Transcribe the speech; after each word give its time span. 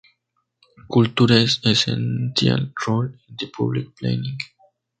Culture’s 0.93 1.59
Essential 1.63 2.71
Role 2.87 3.13
in 3.29 3.47
Public 3.55 3.95
Planning". 3.95 4.39